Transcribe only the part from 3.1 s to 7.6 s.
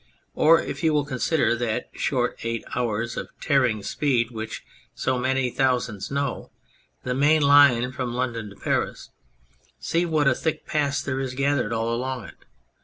of tearing speed which so many thousands know, the main